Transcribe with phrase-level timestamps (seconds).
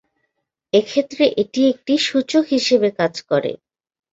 [0.73, 3.51] এক্ষেত্রে এটি একটি সূচক হিসাবে কাজ করে।